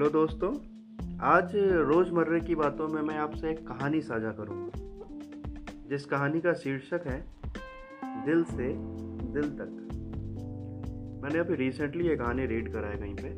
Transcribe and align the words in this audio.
Hello 0.00 0.10
दोस्तों, 0.10 0.48
आज 1.20 1.52
रोज़मर्रे 1.88 2.40
की 2.40 2.54
बातों 2.54 2.86
में 2.88 3.00
मैं 3.02 3.16
आपसे 3.18 3.50
एक 3.50 3.58
कहानी 3.68 4.00
साझा 4.00 4.30
करूँगा, 4.30 5.88
जिस 5.88 6.04
कहानी 6.04 6.40
का 6.40 6.52
शीर्षक 6.52 7.02
है, 7.06 7.16
दिल 8.26 8.44
से 8.44 8.68
दिल 9.34 9.50
तक। 9.58 9.90
मैंने 11.22 11.38
अभी 11.38 11.54
रिसेंटली 11.54 12.06
ये 12.08 12.16
कहानी 12.16 12.46
रीड 12.46 12.72
करा 12.72 12.88
है 12.88 12.96
कहीं 12.96 13.14
पे। 13.14 13.28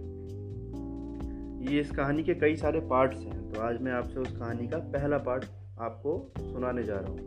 ये 1.72 1.80
इस 1.80 1.90
कहानी 1.90 2.22
के 2.22 2.34
कई 2.34 2.56
सारे 2.56 2.80
पार्ट्स 2.80 3.18
हैं 3.18 3.52
तो 3.52 3.60
आज 3.60 3.80
मैं 3.82 3.92
आपसे 3.92 4.20
उस 4.20 4.36
कहानी 4.38 4.66
का 4.68 4.78
पहला 4.92 5.18
पार्ट 5.18 5.44
आपको 5.80 6.14
सुनाने 6.38 6.82
जा 6.82 6.98
रहा 6.98 7.10
हूँ। 7.10 7.26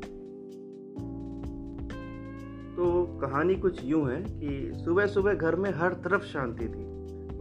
तो 2.76 3.20
कहानी 3.22 3.56
कुछ 3.56 3.84
यूँ 3.84 4.10
है 4.12 4.22
कि 4.22 4.72
सुबह 4.86 5.06
सुबह 5.08 5.34
घर 5.34 5.56
में 5.56 5.70
हर 5.72 5.94
तरफ़ 6.06 6.24
शांति 6.24 6.68
थी। 6.68 6.86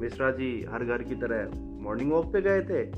मिश्रा 0.01 0.31
जी 0.31 0.51
हर 0.71 0.85
घर 0.85 1.03
की 1.03 1.15
तरह 1.15 1.73
मॉर्निंग 1.85 2.13
वॉक 2.13 2.33
पे 2.33 2.41
गए 2.41 2.61
थे 2.61 2.91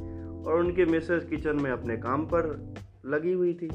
और 0.44 0.60
उनके 0.60 0.84
मिसेस 0.84 1.24
किचन 1.24 1.56
में 1.56 1.70
अपने 1.70 1.96
काम 1.96 2.24
पर 2.24 2.74
लगी 3.06 3.32
हुई 3.32 3.54
थी। 3.54 3.68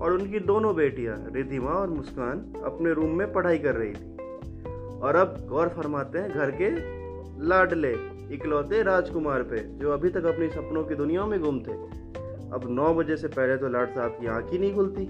और 0.00 0.12
उनकी 0.12 0.40
दोनों 0.40 0.74
बेटियाँ 0.76 1.26
रिधिमा 1.32 1.70
और 1.70 1.90
मुस्कान, 1.90 2.62
अपने 2.64 2.92
रूम 2.92 3.10
में 3.10 3.32
पढ़ाई 3.32 3.58
कर 3.58 3.74
रही 3.74 3.92
थी। 3.92 4.16
और 5.00 5.16
अब 5.16 5.46
गौर 5.48 5.68
फरमाते 5.68 6.18
हैं, 6.18 6.30
घर 6.30 6.50
के 6.50 6.70
लाडले, 7.46 7.92
इकलौते 8.34 8.82
राजकुमार 8.82 9.42
पे, 9.42 9.58
जो 9.58 9.92
अभी 9.92 10.08
तक 10.08 10.24
अपनी 10.24 10.48
सपनों 10.48 10.84
की 10.84 10.94
दुनिया 10.94 11.26
में 11.26 11.40
गुम 11.40 11.60
थे 11.60 12.02
अब 12.52 12.60
नौ 12.70 12.94
बजे 12.94 13.16
से 13.16 13.28
पहले 13.28 13.56
तो 13.56 13.68
लाड 13.68 13.88
साहब 13.88 14.10
की 14.10 14.26
आँख 14.26 14.50
ही 14.52 14.58
नहीं 14.58 14.74
खुलती। 14.74 15.02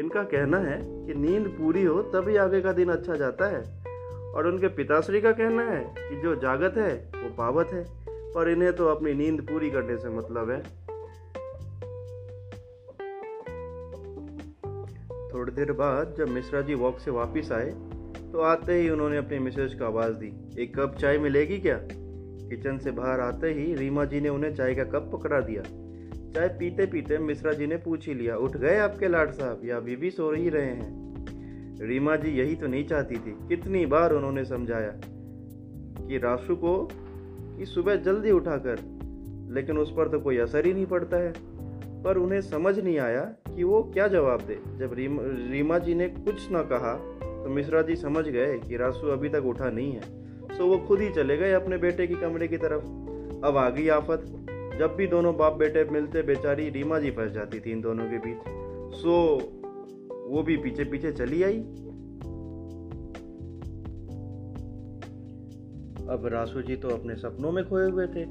इनका 0.00 0.22
कहना 0.22 0.58
है 0.58 1.06
कि 1.06 1.14
नींद 1.14 1.48
पूरी 1.48 1.84
हो 1.84 2.02
तभी 2.02 2.36
आगे 2.36 2.60
का 2.60 2.72
दिन 2.72 2.88
अच्छा 2.88 3.14
जाता 3.14 3.44
है। 3.46 3.84
और 4.32 4.46
उनके 4.46 4.68
पिताश्री 4.68 5.20
का 5.20 5.32
कहना 5.32 5.62
है 5.62 5.94
कि 5.98 6.20
जो 6.22 6.34
जागत 6.36 6.74
है, 6.76 7.12
वो 7.16 7.34
पावत 7.34 7.66
है। 7.66 8.01
पर 8.34 8.50
इन्हें 8.50 8.72
तो 8.72 8.86
अपनी 8.86 9.14
नींद 9.14 9.40
पूरी 9.42 9.70
करने 9.70 9.96
से 9.96 10.08
मतलब 10.08 10.50
है। 10.50 10.60
थोड़ी 15.28 15.52
देर 15.52 15.72
बाद 15.72 16.14
जब 16.18 16.28
मिश्रा 16.28 16.60
जी 16.60 16.74
वॉक 16.74 16.98
से 16.98 17.10
वापस 17.10 17.52
आए 17.52 17.70
तो 18.32 18.40
आते 18.40 18.72
ही 18.72 18.88
उन्होंने 18.90 19.16
अपने 19.16 19.38
मिसेज 19.38 19.74
को 19.74 19.84
आवाज़ 19.84 20.14
दी, 20.14 20.32
एक 20.58 20.78
कप 20.78 20.94
चाय 20.94 21.18
मिलेगी 21.18 21.58
क्या? 21.58 21.78
किचन 21.82 22.78
से 22.78 22.90
बाहर 22.90 23.20
आते 23.20 23.52
ही 23.52 23.74
रीमा 23.74 24.04
जी 24.04 24.20
ने 24.20 24.28
उन्हें 24.28 24.54
चाय 24.54 24.74
का 24.74 24.84
कप 24.84 25.10
पकड़ा 25.12 25.40
दिया। 25.40 25.62
चाय 26.32 26.48
पीते 26.48 26.86
पीते 26.86 27.18
मिश्रा 27.18 27.52
जी 27.52 27.66
ने 27.66 27.76
पूछ 27.76 28.06
ही 28.08 28.14
लिया, 28.14 28.36
उठ 28.36 28.56
गए 28.56 28.76
आपके 28.78 29.08
लाड 29.08 29.30
साहब, 29.30 29.60
या 29.64 29.76
अभी 29.76 29.96
भी 29.96 30.10
सो 30.10 30.30
ही 30.32 30.48
रहे 30.48 30.66
हैं? 30.66 31.86
रीमा 31.88 32.16
जी 32.16 32.30
यही 32.30 32.54
तो 32.54 32.66
नहीं 32.66 32.86
चाहती 32.86 33.16
थी, 33.16 33.36
कितनी 33.48 33.84
बार 33.86 34.12
उन्होंने 34.12 34.44
समझाया 34.44 34.92
कि 35.98 36.18
राशु 36.18 36.56
को 36.56 36.74
कि 37.62 37.66
सुबह 37.66 37.96
जल्दी 37.96 38.30
उठाकर 38.30 38.78
लेकिन 39.50 39.78
उस 39.78 39.90
पर 39.90 40.08
तो 40.08 40.18
कोई 40.20 40.36
असर 40.36 40.66
ही 40.66 40.72
नहीं 40.74 40.86
पड़ता 40.86 41.16
है। 41.16 41.32
पर 42.02 42.16
उन्हें 42.16 42.40
समझ 42.40 42.78
नहीं 42.78 42.98
आया 42.98 43.20
कि 43.20 43.64
वो 43.64 43.82
क्या 43.82 44.08
जवाब 44.08 44.40
दे। 44.40 44.58
जब 44.78 44.92
रीमा, 44.92 45.22
रीमा 45.24 45.78
जी 45.78 45.94
ने 45.94 46.08
कुछ 46.08 46.50
ना 46.50 46.62
कहा 46.62 46.94
तो 47.22 47.50
मिश्रा 47.50 47.82
जी 47.82 47.96
समझ 47.96 48.24
गए 48.28 48.58
कि 48.58 48.76
रासू 48.76 49.06
अभी 49.06 49.28
तक 49.28 49.44
उठा 49.46 49.70
नहीं 49.70 49.92
है। 49.92 50.00
सो 50.58 50.66
वो 50.66 50.78
खुद 50.78 51.00
ही 51.00 51.10
चले 51.10 51.36
गए 51.36 51.52
अपने 51.52 51.76
बेटे 51.76 52.06
की 52.06 52.14
कमरे 52.14 52.48
की 52.48 52.56
तरफ़। 52.56 52.82
अब 53.46 53.56
आ 53.56 53.70
गई 53.70 53.88
आफत। 53.88 54.24
जब 54.78 54.94
भी 54.96 55.06
दोनों 55.06 55.36
बाप 55.36 55.52
बेटे 55.52 55.84
मिलते 55.84 56.22
बेचारी 56.22 56.68
रीमा 56.70 56.98
जी 56.98 57.10
फंस 57.10 57.32
जाती 57.32 57.60
थी 57.60 57.70
इन 57.70 57.80
दोनों 57.80 58.04
के 58.04 58.18
बीच। 58.18 58.38
सो 58.96 59.12
वो 60.28 60.42
भी 60.42 60.56
पीछे 60.56 60.84
पीछे 60.84 61.12
चली 61.12 61.42
आई। 61.42 61.64
अब 66.10 66.26
रासू 66.26 66.62
जी 66.62 66.76
तो 66.76 66.88
अपने 66.88 67.14
सपनों 67.14 67.52
में 67.52 67.64
खोए 67.68 67.90
हुए 67.90 68.06
थे। 68.06 68.22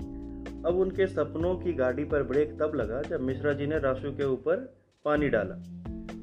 अब 0.66 0.78
उनके 0.80 1.08
सपनों 1.08 1.56
की 1.56 1.74
गाड़ी 1.74 2.04
पर 2.04 2.24
ब्रेक 2.24 2.58
तब 2.60 2.76
लगा 2.76 3.02
जब 3.02 3.22
मिश्रा 3.22 3.54
जी 3.54 3.68
ने 3.68 3.80
रासू 3.80 4.12
के 4.12 4.24
ऊपर 4.24 4.56
पानी 5.06 5.30
डाला। 5.30 5.56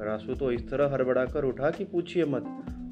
रासू 0.05 0.35
तो 0.35 0.53
इस 0.53 0.71
तरह 0.71 0.93
हड़बड़ा 0.93 1.25
कर 1.25 1.45
उठा 1.45 1.71
कि 1.71 1.85
पूछिए 1.85 2.25
मत, 2.25 2.45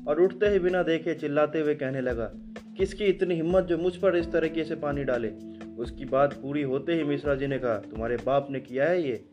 और 0.08 0.20
उठते 0.20 0.46
ही 0.46 0.58
बिना 0.58 0.82
देखे 0.82 1.14
चिल्लाते 1.14 1.60
हुए 1.60 1.74
कहने 1.74 2.00
लगा, 2.00 2.30
किसकी 2.78 3.04
इतनी 3.04 3.34
हिम्मत 3.34 3.64
जो 3.64 3.78
मुझ 3.78 3.96
पर 3.96 4.16
इस 4.16 4.32
तरीके 4.32 4.64
से 4.64 4.74
पानी 4.74 5.04
डाले? 5.04 5.32
उसकी 5.78 6.04
बात 6.04 6.34
पूरी 6.34 6.62
होते 6.62 6.92
ही 6.92 7.04
मिश्रा 7.04 7.34
जी 7.34 7.46
ने 7.46 7.58
कहा, 7.58 7.76
तुम्हारे 7.78 8.16
बाप 8.16 8.48
ने 8.50 8.60
किया 8.60 8.84
है 8.84 9.02
ये? 9.02 9.24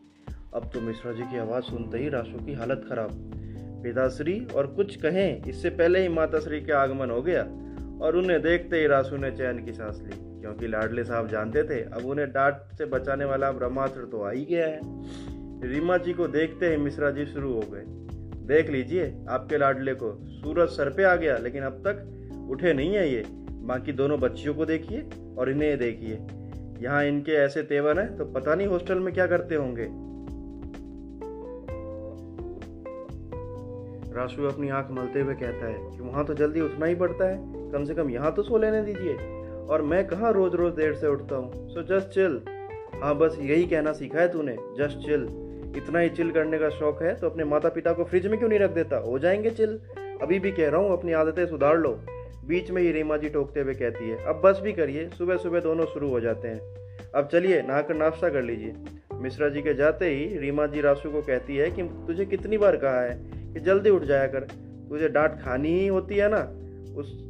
अब 0.54 0.70
तो 0.74 0.80
मिश्रा 0.80 1.12
जी 1.12 1.22
की 1.22 1.38
आवाज़ 1.38 1.64
सुनते 1.64 1.98
ही 1.98 2.08
रासू 2.08 2.44
की 2.46 2.52
हालत 2.52 2.86
खराब। 2.88 3.10
पिताश्री, 3.84 4.46
और 4.54 4.66
कुछ 4.66 4.96
कहें, 4.96 5.42
इससे 5.44 5.70
पहले 5.70 6.00
ही 6.00 6.08
माताश्री 6.08 6.60
का 6.60 6.78
आगमन 6.78 7.10
हो 7.10 7.22
गया। 7.22 7.42
और 8.02 8.16
उन्हें 8.16 8.42
देखते 8.42 8.80
ही 8.80 8.86
रासू 8.86 9.16
ने 9.16 9.30
चैन 9.30 9.64
की 9.64 9.72
सांस 9.72 10.02
ली। 10.02 10.40
क्योंकि 10.40 10.68
लाडले 10.68 11.04
साहब 11.04 11.28
जानते 11.28 11.62
थे, 11.62 11.80
अब 11.80 12.04
उन्हें 12.04 12.32
डांट 12.32 12.54
से 12.78 12.84
बचाने 12.84 13.24
वाला 13.24 13.52
ब्रह्मास्त्र 13.52 14.00
तो 14.00 14.22
आ 14.22 14.30
ही 14.30 14.44
गया 14.44 14.66
है। 14.66 14.80
रीमा 15.72 15.96
जी 15.96 16.12
को 16.12 16.28
देखते 16.28 16.68
ही 16.68 16.76
मिश्रा 16.76 17.10
जी 17.10 17.26
शुरू 17.26 17.52
हो 17.52 17.60
गए। 17.60 17.84
देख 18.46 18.70
लीजिए, 18.70 19.14
आपके 19.28 19.58
लाडले 19.58 19.94
को 19.94 20.18
सूरज 20.28 20.68
सर 20.68 20.90
पे 20.90 21.04
आ 21.04 21.16
गया, 21.16 21.38
लेकिन 21.38 21.62
अब 21.62 21.72
तक 21.72 22.10
उठे 22.50 22.72
नहीं 22.72 22.94
है 22.94 23.12
ये। 23.12 23.24
बाकी 23.50 23.92
दोनों 23.92 24.20
बच्चियों 24.20 24.54
को 24.54 24.66
देखिए 24.66 25.08
और 25.38 25.50
इन्हें 25.50 25.78
देखिए। 25.78 26.18
यहाँ 26.80 27.04
इनके 27.04 27.32
ऐसे 27.32 27.62
तेवर 27.62 28.00
हैं 28.00 28.16
तो 28.16 28.24
पता 28.24 28.54
नहीं 28.54 28.66
हॉस्टल 28.66 28.98
में 28.98 29.14
क्या 29.14 29.26
करते 29.26 29.54
होंगे। 29.54 29.86
राशु 34.16 34.44
अपनी 34.44 34.68
आँख 34.68 34.90
मलते 34.90 35.20
हुए 35.20 35.34
कहता 35.34 35.66
है 35.66 35.74
कि 35.74 36.02
वहाँ 36.02 36.24
तो 36.24 36.34
जल्दी 36.34 36.60
उठना 36.60 36.86
ही 36.86 36.94
पड़ता 36.94 37.28
है। 37.28 37.70
कम 37.72 37.84
से 37.84 37.94
कम 37.94 38.10
यहाँ 38.10 38.32
तो 38.34 38.42
सो 38.42 38.58
लेने 38.58 38.82
दीजिए। 38.82 39.14
और 39.66 39.82
मैं 39.82 40.06
कहाँ 40.06 40.32
रोज 40.32 40.54
रोज 40.54 40.72
देर 40.72 40.94
से 40.94 41.08
उठता 41.08 41.36
हूँ? 41.36 41.68
सो 41.70 41.82
जस्ट 41.84 42.08
चिल 42.08 42.40
हाँ 43.02 43.14
बस 43.18 43.38
यही 43.40 43.64
कहना 43.66 43.92
सीखा 43.92 44.20
है 44.20 44.28
तूने। 44.32 44.56
जस्ट 44.78 45.06
चिल 45.06 45.26
इतना 45.76 45.98
ही 45.98 46.08
चिल 46.08 46.30
करने 46.30 46.58
का 46.58 46.68
शौक 46.70 47.02
है 47.02 47.14
तो 47.14 47.28
अपने 47.28 47.44
माता 47.44 47.68
पिता 47.68 47.92
को 47.92 48.04
फ्रिज 48.04 48.26
में 48.26 48.38
क्यों 48.38 48.48
नहीं 48.48 48.58
रख 48.58 48.70
देता? 48.70 48.96
हो 48.98 49.18
जाएँगे 49.18 49.50
चिल 49.50 49.78
अभी 50.22 50.38
भी 50.38 50.52
कह 50.52 50.68
रहा 50.70 50.80
हूँ, 50.80 50.92
अपनी 50.92 51.12
आदतें 51.12 51.46
सुधार 51.46 51.78
लो। 51.78 51.98
बीच 52.46 52.70
में 52.70 52.82
ही 52.82 52.92
रीमा 52.92 53.16
जी 53.16 53.28
टोकते 53.28 53.60
हुए 53.60 53.74
कहती 53.74 54.08
है, 54.10 54.24
अब 54.24 54.40
बस 54.44 54.60
भी 54.62 54.72
करिए 54.72 55.08
सुबह 55.08 55.36
सुबह 55.36 55.60
दोनों 55.60 55.86
शुरू 55.86 56.08
हो 56.08 56.20
जाते 56.20 56.48
हैं। 56.48 56.60
अब 57.14 57.28
चलिए, 57.32 57.62
नहाकर 57.62 57.94
नाश्ता 57.94 58.28
कर 58.28 58.42
लीजिए। 58.42 58.74
मिश्रा 59.14 59.48
जी 59.48 59.62
के 59.62 59.74
जाते 59.74 60.08
ही 60.10 60.38
रीमा 60.38 60.66
जी 60.66 60.80
रासू 60.80 61.10
को 61.10 61.20
कहती 61.22 61.56
है 61.56 61.70
कि 61.70 61.82
तुझे 62.06 62.24
कितनी 62.24 62.58
बार 62.58 62.76
कहा 62.76 63.00
है? 63.00 63.33
कि 63.54 63.60
जल्दी 63.60 63.90
उठ 63.90 64.02
जाया 64.02 64.26
कर। 64.26 64.40
तुझे 64.88 65.08
डांट 65.08 65.32
खानी 65.32 65.68
ही 65.68 65.86
होती 65.86 66.16
है 66.16 66.28
ना। 66.28 66.40
उस, 67.00 67.20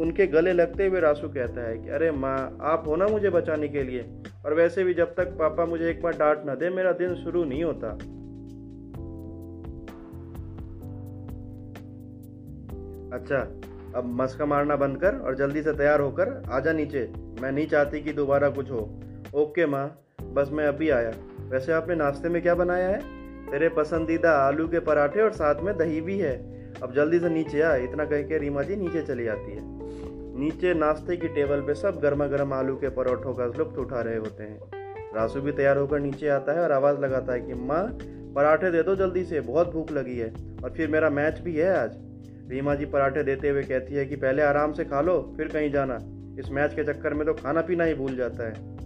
उनके 0.00 0.26
गले 0.26 0.52
लगते 0.52 0.86
हुए 0.86 1.00
रासू 1.00 1.28
कहता 1.28 1.68
है 1.68 1.78
कि, 1.78 1.88
अरे 1.88 2.10
माँ, 2.10 2.58
आप 2.62 2.84
हो 2.86 2.96
ना 2.96 3.06
मुझे 3.06 3.30
बचाने 3.30 3.68
के 3.68 3.82
लिए। 3.82 4.10
और 4.46 4.54
वैसे 4.54 4.84
भी 4.84 4.94
जब 4.94 5.14
तक 5.14 5.24
पापा 5.24 5.66
मुझे 5.66 5.90
एक 5.90 6.02
बार 6.02 6.12
डांट 6.12 6.44
ना 6.46 6.54
दे, 6.54 6.70
मेरा 6.70 6.92
दिन 6.92 7.14
शुरू 7.14 7.44
नहीं 7.44 7.64
होता। 7.64 7.88
अच्छा 13.16 13.36
अब 13.94 14.04
मस्का 14.04 14.46
मारना 14.46 14.76
बंद 14.76 15.00
कर 15.00 15.14
और 15.16 15.34
जल्दी 15.34 15.62
से 15.62 15.72
तैयार 15.72 16.00
होकर 16.00 16.42
आजा 16.50 16.72
नीचे। 16.72 17.12
मैं 17.42 17.52
नहीं 17.52 17.66
चाहती 17.66 18.00
कि 18.00 18.12
दोबारा 18.12 18.50
कुछ 18.50 18.70
हो। 18.70 19.00
ओके 19.34 19.66
माँ, 19.66 20.00
बस 20.32 20.50
मैं 20.52 20.66
अभी 20.66 20.90
आया। 20.90 21.12
वैसे 21.48 21.72
आपने 21.72 21.94
नाश्ते 21.94 22.28
में 22.28 22.42
क्या 22.42 22.54
बनाया 22.54 22.88
है? 22.88 23.19
तेरे 23.50 23.68
पसंदीदा 23.68 24.30
आलू 24.30 24.68
के 24.68 24.80
पराठे 24.80 25.22
और 25.22 25.32
साथ 25.32 25.62
में 25.62 25.76
दही 25.76 26.00
भी 26.00 26.18
है। 26.18 26.60
अब 26.82 26.94
जल्दी 26.94 27.20
से 27.20 27.28
नीचे 27.28 27.62
आ, 27.62 27.74
इतना 27.74 28.04
कह 28.04 28.22
के 28.22 28.38
रीमा 28.38 28.62
जी 28.62 28.76
नीचे 28.76 29.02
चली 29.02 29.24
जाती 29.24 29.52
है। 29.52 29.60
नीचे 30.38 30.74
नाश्ते 30.74 31.16
की 31.16 31.28
टेबल 31.28 31.60
पे 31.60 31.74
सब 31.74 32.00
गर्मा 32.02 32.26
गर्म 32.26 32.52
आलू 32.52 32.76
के 32.76 32.88
परोठों 32.88 33.34
का 33.34 33.44
लुप्त 33.44 33.78
उठा 33.78 34.00
रहे 34.00 34.16
होते 34.16 34.42
हैं। 34.42 34.60
रासू 35.16 35.40
भी 35.40 35.52
तैयार 35.52 35.76
होकर 35.76 36.00
नीचे 36.00 36.28
आता 36.28 36.52
है 36.52 36.60
और 36.60 36.72
आवाज़ 36.72 36.98
लगाता 36.98 37.32
है 37.32 37.40
कि, 37.40 37.54
माँ, 37.54 37.98
पराठे 38.34 38.70
दे 38.70 38.82
दो 38.82 38.96
जल्दी 38.96 39.24
से, 39.24 39.40
बहुत 39.40 39.72
भूख 39.72 39.92
लगी 39.92 40.18
है 40.18 40.34
और 40.64 40.70
फिर 40.70 40.88
मेरा 40.88 41.10
मैच 41.10 41.40
भी 41.40 41.56
है 41.56 41.78
आज। 41.78 41.90
रीमा 42.48 42.74
जी 42.74 42.84
पराठे 42.84 43.22
देते 43.22 43.48
हुए 43.48 43.62
कहती 43.62 43.94
है 43.94 44.06
कि, 44.06 44.16
पहले 44.16 44.42
आराम 44.42 44.72
से 44.72 44.84
खा 44.84 45.00
लो, 45.00 45.34
फिर 45.36 45.48
कहीं 45.48 45.72
जाना। 45.72 45.98
इस 46.38 46.50
मैच 46.50 46.74
के 46.74 46.84
चक्कर 46.84 47.14
में 47.14 47.26
तो 47.26 47.34
खाना 47.34 47.60
पीना 47.60 47.84
ही 47.84 47.94
भूल 47.94 48.16
जाता 48.16 48.48
है। 48.48 48.80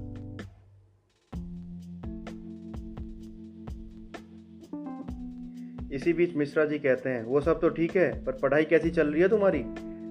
इसी 5.94 6.12
बीच 6.12 6.37
मिश्रा 6.37 6.64
जी 6.64 6.79
कहते 6.79 7.11
हैं, 7.11 7.25
वो 7.25 7.41
सब 7.41 7.61
तो 7.61 7.69
ठीक 7.69 7.96
है, 7.96 8.25
पर 8.25 8.32
पढ़ाई 8.32 8.64
कैसी 8.64 8.91
चल 8.91 9.06
रही 9.08 9.23
है 9.23 9.29
तुम्हारी? 9.29 9.64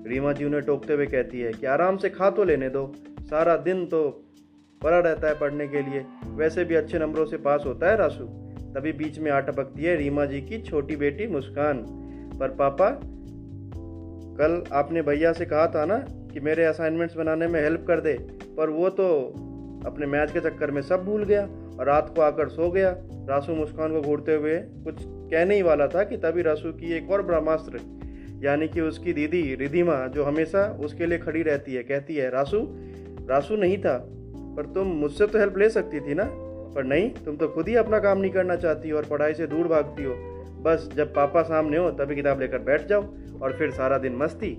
रीमा 0.07 0.33
जी 0.33 0.45
उन्हें 0.45 0.63
टोकते 0.63 0.93
हुए 0.93 1.05
कहती 1.05 1.41
है 1.41 1.53
कि, 1.53 1.65
आराम 1.65 1.97
से 1.97 2.09
खा 2.09 2.29
तो 2.29 2.43
लेने 2.43 2.69
दो, 2.69 2.93
सारा 3.21 3.55
दिन 3.55 3.85
तो 3.85 4.23
पड़ा 4.83 4.99
रहता 4.99 5.27
है 5.27 5.39
पढ़ने 5.39 5.67
के 5.67 5.81
लिए, 5.81 6.05
वैसे 6.25 6.65
भी 6.65 6.75
अच्छे 6.75 6.99
नंबरों 6.99 7.25
से 7.25 7.37
पास 7.37 7.63
होता 7.65 7.89
है 7.89 7.97
रासू। 7.97 8.25
तभी 8.73 8.91
बीच 8.93 9.19
में 9.19 9.31
आ 9.31 9.39
टपकती 9.39 9.83
है 9.83 9.95
रीमा 9.95 10.25
जी 10.25 10.41
की 10.41 10.61
छोटी 10.61 10.95
बेटी 10.95 11.27
मुस्कान। 11.27 11.77
पर 12.39 12.49
पापा, 12.49 12.89
कल 14.37 14.63
आपने 14.73 15.01
भैया 15.01 15.33
से 15.33 15.45
कहा 15.45 15.67
था 15.67 15.85
ना 15.85 15.97
कि 16.33 16.39
मेरे 16.39 16.65
असाइनमेंट्स 16.65 17.15
बनाने 17.15 17.47
में 17.47 17.61
हेल्प 17.61 17.85
कर 17.87 17.99
दे, 17.99 18.13
पर 18.57 18.69
वो 18.69 18.89
तो 18.89 19.07
अपने 19.85 20.05
मैच 20.05 20.31
के 20.31 20.39
चक्कर 20.39 20.71
में 20.71 20.81
सब 20.81 21.03
भूल 21.05 21.23
गया 21.23 21.41
और 21.79 21.85
रात 21.85 22.13
को 22.15 22.21
आकर 22.21 22.49
सो 22.49 22.71
गया। 22.71 22.95
रासू 23.29 23.55
मुस्कान 23.55 23.91
को 23.91 24.01
घूरते 24.01 24.35
हुए 24.35 24.57
कुछ 24.57 24.95
कहने 25.31 25.55
ही 25.55 25.61
वाला 25.61 25.87
था 25.87 26.03
कि 26.03 26.17
तभी 26.17 26.41
रासू 26.41 26.71
की 26.71 26.93
एक 26.93 27.11
और 27.11 27.21
ब्रह्मास्त्र, 27.21 27.79
यानी 28.43 28.67
कि 28.67 28.81
उसकी 28.81 29.13
दीदी 29.13 29.55
रिधिमा, 29.55 30.07
जो 30.07 30.23
हमेशा 30.23 30.65
उसके 30.81 31.05
लिए 31.05 31.17
खड़ी 31.17 31.41
रहती 31.41 31.73
है, 31.73 31.83
कहती 31.83 32.15
है, 32.15 32.29
रासू 32.29 32.67
रासू 33.29 33.55
नहीं 33.55 33.77
था, 33.77 33.97
पर 34.57 34.65
तुम 34.65 34.87
मुझसे 34.87 35.27
तो 35.27 35.39
हेल्प 35.39 35.57
ले 35.57 35.69
सकती 35.69 35.99
थी 35.99 36.13
ना? 36.13 36.23
पर 36.75 36.83
नहीं, 36.83 37.09
तुम 37.09 37.35
तो 37.35 37.47
खुद 37.47 37.67
ही 37.67 37.75
अपना 37.75 37.99
काम 37.99 38.17
नहीं 38.17 38.31
करना 38.31 38.55
चाहती 38.55 38.89
हो 38.89 38.97
और 38.97 39.05
पढ़ाई 39.05 39.33
से 39.33 39.47
दूर 39.47 39.67
भागती 39.67 40.03
हो। 40.03 40.13
बस 40.63 40.89
जब 40.95 41.13
पापा 41.13 41.41
सामने 41.41 41.77
हो, 41.77 41.91
तभी 41.91 42.15
किताब 42.15 42.39
लेकर 42.39 42.59
बैठ 42.59 42.87
जाओ 42.87 43.01
और 43.41 43.55
फिर 43.57 43.71
सारा 43.71 43.97
दिन 43.97 44.15
मस्ती. 44.15 44.53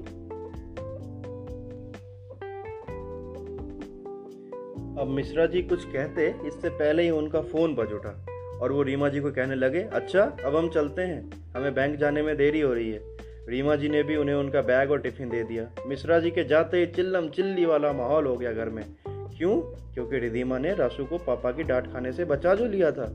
अब 5.00 5.08
मिश्रा 5.08 5.46
जी 5.46 5.62
कुछ 5.62 5.84
कहते, 5.84 6.34
इससे 6.46 6.68
पहले 6.68 7.02
ही 7.02 7.10
उनका 7.10 7.40
फ़ोन 7.40 7.74
बज 7.74 7.92
उठा। 7.92 8.26
और 8.62 8.72
वो 8.72 8.82
रीमा 8.82 9.08
जी 9.08 9.20
को 9.20 9.30
कहने 9.30 9.54
लगे 9.54 9.82
अच्छा 9.82 10.36
अब 10.44 10.56
हम 10.56 10.68
चलते 10.68 11.02
हैं। 11.02 11.30
हमें 11.56 11.74
बैंक 11.74 11.96
जाने 11.96 12.22
में 12.22 12.36
देरी 12.36 12.60
हो 12.60 12.72
रही 12.74 12.90
है। 12.90 13.00
रीमा 13.48 13.76
जी 13.76 13.88
ने 13.88 14.02
भी 14.02 14.16
उन्हें 14.16 14.36
उनका 14.36 14.60
बैग 14.62 14.90
और 14.90 15.00
टिफ़िन 15.00 15.28
दे 15.28 15.42
दिया। 15.44 15.70
मिश्रा 15.86 16.18
जी 16.18 16.30
के 16.30 16.44
जाते 16.44 16.78
ही 16.78 16.86
चिल्लम 16.86 17.28
चिल्ली 17.28 17.64
वाला 17.64 17.92
माहौल 17.92 18.26
हो 18.26 18.36
गया 18.36 18.52
घर 18.52 18.68
में। 18.68 18.84
क्यों? 19.08 19.60
क्योंकि 19.94 20.18
रिधिमा 20.18 20.58
ने 20.58 20.74
रासू 20.74 21.04
को 21.04 21.18
पापा 21.18 21.50
की 21.52 21.62
डांट 21.62 21.92
खाने 21.92 22.12
से 22.12 22.24
बचा 22.24 22.54
जो 22.54 22.66
लिया 22.66 22.90
था। 22.92 23.06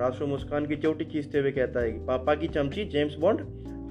रासू 0.00 0.26
मुस्कान 0.26 0.66
की 0.66 0.76
चोटी 0.76 1.04
खींचते 1.04 1.38
हुए 1.38 1.50
कहता 1.50 1.80
है 1.80 2.06
पापा 2.06 2.34
की 2.34 2.48
चमची, 2.48 2.84
जेम्स 2.84 3.14
बॉन्ड? 3.14 3.40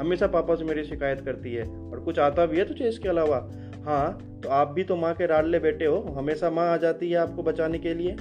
हमेशा 0.01 0.27
पापा 0.27 0.55
से 0.55 0.63
मेरी 0.63 0.83
शिकायत 0.83 1.21
करती 1.21 1.53
है 1.53 1.63
और 1.63 1.99
कुछ 1.99 2.19
आता 2.19 2.45
भी 2.45 2.57
है 2.57 2.65
तुझे 2.65 2.89
इसके 2.89 3.09
अलावा? 3.09 3.49
हाँ 3.85 4.39
तो 4.43 4.49
आप 4.49 4.71
भी 4.71 4.83
तो 4.83 4.95
माँ 4.95 5.13
के 5.13 5.25
राडले 5.25 5.59
बेटे 5.59 5.85
हो। 5.85 5.99
हमेशा 6.17 6.49
माँ 6.49 6.69
आ 6.73 6.77
जाती 6.77 7.09
है 7.09 7.17
आपको 7.17 7.43
बचाने 7.43 7.79
के 7.79 7.93
लिए। 7.93 8.15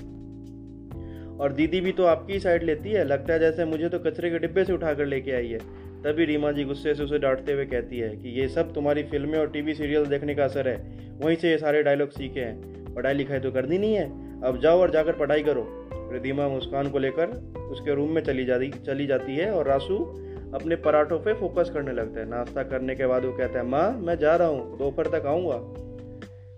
और 1.42 1.52
दीदी 1.52 1.80
भी 1.80 1.92
तो 1.92 2.04
आपकी 2.04 2.38
साइड 2.40 2.62
लेती 2.62 2.90
है। 2.90 3.04
लगता 3.04 3.32
है 3.32 3.38
जैसे 3.38 3.64
मुझे 3.64 3.88
तो 3.88 3.98
कचरे 3.98 4.30
के 4.30 4.38
डिब्बे 4.38 4.64
से 4.64 4.72
उठाकर 4.72 5.06
लेके 5.06 5.32
आई 5.32 5.48
है। 5.48 5.58
तभी 6.02 6.24
रीमा 6.24 6.50
जी 6.52 6.64
गुस्से 6.64 6.94
से 6.94 7.02
उसे 7.02 7.18
डांटते 7.18 7.52
हुए 7.52 7.64
कहती 7.66 7.98
है 7.98 8.08
कि 8.16 8.28
ये 8.40 8.48
सब 8.48 8.72
तुम्हारी 8.74 9.02
फ़िल्में 9.02 9.38
और 9.38 9.50
टीवी 9.50 9.74
सीरियल 9.74 10.06
देखने 10.06 10.34
का 10.34 10.44
असर 10.44 10.68
है। 10.68 10.76
वहीं 11.20 11.36
से 11.36 11.50
ये 11.50 11.58
सारे 11.58 11.82
डायलॉग 11.82 12.10
सीखे 12.10 12.40
हैं। 12.40 12.94
पढ़ाई 12.94 13.14
लिखाई 13.14 13.40
तो 13.40 13.50
करनी 13.50 13.78
नहीं 13.78 13.94
है। 13.94 14.40
अब 14.42 14.58
जाओ 14.60 14.80
और 14.80 14.90
जाकर 14.90 15.12
पढ़ाई 15.12 15.42
करो। 15.42 15.66
रिधिमा 16.12 16.48
मुस्कान 16.48 16.90
को 16.90 16.98
लेकर 16.98 17.30
उसके 17.70 17.94
रूम 17.94 18.10
में 18.10 18.22
चली 18.22 18.44
जाती 18.44 18.68
चली 18.86 19.06
जाती 19.06 19.36
है 19.36 19.50
और 19.50 19.68
रासू 19.68 19.96
अपने 20.54 20.76
पराठों 20.76 21.18
पे 21.18 21.34
फोकस 21.34 21.70
करने 21.74 21.92
लगता 21.92 22.20
है। 22.20 22.28
नाश्ता 22.28 22.62
करने 22.62 22.94
के 22.94 23.06
बाद 23.06 23.24
वो 23.24 23.32
कहता 23.32 23.58
है, 23.58 23.66
माँ, 23.66 23.90
मैं 23.98 24.18
जा 24.18 24.36
रहा 24.36 24.48
हूँ। 24.48 24.78
दोपहर 24.78 25.06
तक 25.06 25.26
आऊँगा। 25.26 25.58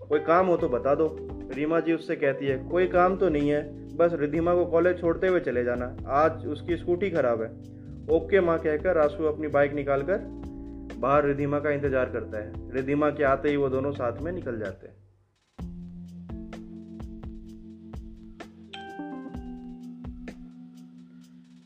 कोई 0.07 0.19
काम 0.19 0.47
हो 0.47 0.57
तो 0.57 0.69
बता 0.69 0.95
दो। 0.95 1.07
रीमा 1.55 1.79
जी 1.79 1.93
उससे 1.93 2.15
कहती 2.15 2.45
है, 2.45 2.57
कोई 2.57 2.87
काम 2.87 3.15
तो 3.17 3.29
नहीं 3.29 3.49
है। 3.49 3.84
बस 3.97 4.13
रिधिमा 4.13 4.53
को 4.55 4.65
कॉलेज 4.65 4.99
छोड़ते 4.99 5.27
हुए 5.27 5.39
चले 5.39 5.63
जाना। 5.63 5.95
आज 6.15 6.45
उसकी 6.47 6.77
स्कूटी 6.77 7.09
खराब 7.09 7.41
है। 7.41 7.49
ओके 8.15 8.41
माँ 8.41 8.57
कहकर 8.59 8.95
रासू 8.95 9.23
अपनी 9.23 9.47
बाइक 9.47 9.73
निकाल 9.73 10.01
कर 10.01 10.17
बाहर 10.97 11.25
रिधिमा 11.25 11.59
का 11.59 11.69
इंतज़ार 11.69 12.09
करता 12.09 12.37
है। 12.37 12.73
रिधिमा 12.73 13.09
के 13.09 13.23
आते 13.23 13.49
ही 13.49 13.55
वो 13.55 13.69
दोनों 13.69 13.91
साथ 13.91 14.21
में 14.21 14.31
निकल 14.31 14.59
जाते 14.59 14.87
हैं। 14.87 14.93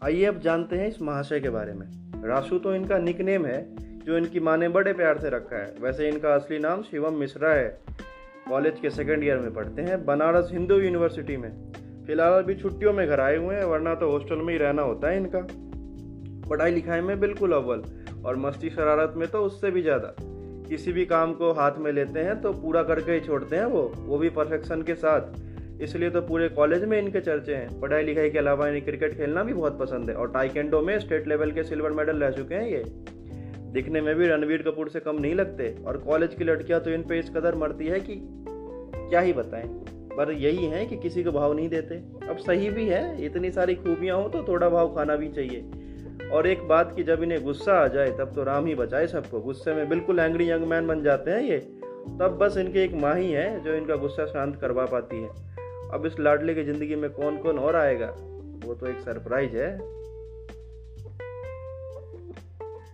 आइए 0.02 0.26
अब 0.26 0.40
जानते 0.40 0.76
हैं 0.76 0.88
इस 0.88 1.02
महाशय 1.02 1.40
के 1.40 1.50
बारे 1.50 1.74
में। 1.74 1.88
राशु 2.24 2.58
तो 2.60 2.74
इनका 2.76 2.98
निक 2.98 3.22
नेम 3.22 3.46
है, 3.46 3.60
जो 4.06 4.18
इनकी 4.18 4.40
माँ 4.40 4.58
ने 4.58 4.70
बड़े 4.70 4.94
प्यार 4.94 5.18
से 5.18 5.30
रखा 5.30 5.58
है। 5.58 5.74
वैसे 5.82 6.08
इनका 6.10 6.34
असली 6.36 6.60
नाम 6.60 6.82
शिवम 6.82 7.14
मिश्रा 7.14 7.54
है। 7.54 7.68
कॉलेज 8.50 8.80
के 8.80 8.90
सेकेंड 8.90 9.24
ईयर 9.24 9.38
में 9.38 9.54
पढ़ते 9.54 9.82
हैं। 9.82 10.04
बनारस 10.06 10.50
हिंदू 10.52 10.80
यूनिवर्सिटी 10.80 11.38
में। 11.38 11.52
फ़िलहाल 12.10 12.34
अभी 12.34 12.54
छुट्टियों 12.56 12.92
में 12.94 13.08
घर 13.08 13.20
आए 13.20 13.36
हुए 13.38 13.56
हैं, 13.56 13.64
वरना 13.64 13.94
तो 13.96 14.10
हॉस्टल 14.12 14.36
में 14.36 14.52
ही 14.54 14.58
रहना 14.60 14.82
होता 14.82 15.10
है 15.10 15.18
इनका। 15.18 15.40
पढ़ाई 16.50 16.72
लिखाई 16.72 17.02
में 17.02 17.20
बिल्कुल 17.20 17.52
अव्वल, 17.54 17.82
और 18.26 18.38
मस्ती 18.38 18.70
शरारत 18.70 19.14
में 19.18 19.28
तो 19.28 19.42
उससे 19.42 19.72
भी 19.72 19.82
ज़्यादा। 19.82 20.14
किसी 20.70 20.92
भी 20.92 21.06
काम 21.06 21.34
को 21.34 21.52
हाथ 21.54 21.78
में 21.80 21.92
लेते 21.92 22.20
हैं 22.20 22.40
तो 22.42 22.54
पूरा 22.54 22.84
करके 22.84 23.12
ही 23.12 23.20
छोड़ते 23.20 23.56
हैं 23.56 23.66
वो 23.66 23.82
वो 23.98 24.18
भी 24.18 24.30
परफेक्शन 24.30 24.82
के 24.82 24.96
साथ। 24.96 25.82
इसलिए 25.82 26.10
तो 26.10 26.22
पूरे 26.22 26.48
कॉलेज 26.50 26.86
में 26.86 26.98
इनके 27.00 27.20
चर्चे 27.20 27.56
हैं। 27.56 27.80
पढ़ाई 27.82 28.04
लिखाई 28.04 28.30
के 28.30 28.40
अलावा 28.40 28.68
इन्हें 28.68 28.84
क्रिकेट 28.86 29.14
खेलना 29.18 29.44
भी 29.44 29.54
बहुत 29.54 29.80
पसंद 29.80 30.10
है, 30.10 30.16
और 30.16 30.32
टाइकेंडो 30.32 30.82
में 30.82 30.98
स्टेट 31.00 31.28
लेवल 31.28 31.52
के 31.52 31.64
सिल्वर 31.64 31.92
मेडल 31.92 32.24
रह 32.24 32.32
चुके 32.32 32.56
हैं 32.56 32.68
ये। 32.68 32.84
दिखने 33.74 34.02
में 34.02 34.14
भी 34.16 34.28
रणवीर 34.28 34.62
कपूर 34.62 34.90
से 34.90 35.00
कम 35.00 35.22
नहीं 35.22 35.36
लगते, 35.36 35.76
और 35.86 35.98
कॉलेज 36.00 36.34
की 36.34 36.44
लड़कियाँ 36.44 36.82
तो 36.82 36.92
इन 36.92 37.04
पे 37.04 37.20
इस 37.20 37.30
कदर 37.30 37.56
मरती 37.56 37.88
है 37.88 38.00
कि 38.00 38.20
क्या 38.50 39.20
ही 39.20 39.34
बताएँ। 39.34 39.70
पर 40.20 40.32
यही 40.32 40.66
है 40.66 40.86
कि 40.86 40.98
किसी 40.98 41.24
को 41.24 41.32
भाव 41.32 41.54
नहीं 41.54 41.70
देते। 41.70 41.96
अब 42.28 42.38
सही 42.38 42.70
भी 42.70 42.88
है, 42.88 43.26
इतनी 43.26 43.52
सारी 43.52 43.76
खूबियाँ 43.76 44.18
हो 44.18 44.30
तो 44.30 44.44
थोड़ा 44.48 44.70
भाव 44.70 44.96
खाना 44.96 45.16
भी 45.16 45.30
चाहिए। 45.30 45.72
और 46.30 46.48
एक 46.48 46.68
बात 46.68 46.96
की 46.96 47.04
जब 47.04 47.24
इन्हें 47.24 47.44
गुस्सा 47.44 47.74
आ 47.74 47.88
जाए, 47.88 48.12
तब 48.12 48.32
तो 48.36 48.44
राम 48.44 48.66
ही 48.66 48.76
बचाए 48.76 49.08
सबको। 49.08 49.40
गुस्से 49.40 49.74
में 49.74 49.90
बिल्कुल 49.90 50.20
एंग्री 50.20 50.52
यंग 50.52 50.66
मैन 50.66 50.88
बन 50.88 51.04
जाते 51.04 51.32
हैं 51.32 51.42
ये। 51.42 51.60
तब 52.20 52.38
बस 52.42 52.58
इनके 52.58 52.84
एक 52.84 52.94
माँ 52.94 53.16
ही 53.16 53.32
है 53.32 53.64
जो 53.64 53.74
इनका 53.74 53.96
गुस्सा 53.96 54.26
शांत 54.26 54.56
करवा 54.56 54.86
पाती 54.86 55.22
है। 55.22 55.30
अब 55.92 56.04
इस 56.06 56.20
लाडले 56.20 56.54
की 56.54 56.64
ज़िंदगी 56.64 56.96
में 56.96 57.10
कौन 57.10 57.38
कौन 57.38 57.60
और 57.60 57.76
आएगा? 57.76 58.16
वो 58.66 58.76
तो 58.76 58.88
एक 58.88 59.00
सरप्राइज़ 59.00 59.56
है। 59.58 59.80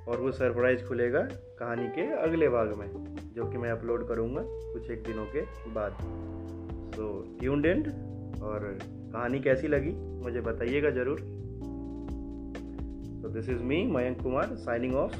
और 0.07 0.17
वो 0.17 0.31
सरप्राइज़ 0.31 0.85
खुलेगा 0.85 1.19
कहानी 1.59 1.87
के 1.87 2.01
अगले 2.01 2.49
भाग 2.49 2.73
में, 2.73 2.87
जो 3.35 3.45
कि 3.45 3.57
मैं 3.57 3.71
अपलोड 3.71 4.07
करूँगा 4.07 4.41
कुछ 4.45 4.91
एक 4.91 5.03
दिनों 5.03 5.25
के 5.25 5.41
बाद। 5.69 5.91
सो 6.95 7.37
ट्यून्ड 7.39 7.65
एंड 7.65 7.87
और 8.41 8.77
कहानी 8.83 9.39
कैसी 9.39 9.67
लगी, 9.67 9.91
मुझे 10.23 10.41
बताइएगा 10.41 10.89
ज़रूर। 10.89 11.19
So 13.21 13.29
this 13.29 13.49
is 13.49 13.63
me 13.63 13.83
Mayank 13.87 14.21
Kumar 14.21 14.55
signing 14.55 14.95
off 14.95 15.15